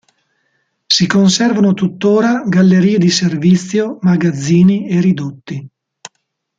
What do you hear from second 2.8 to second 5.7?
di servizio, magazzini e ridotti.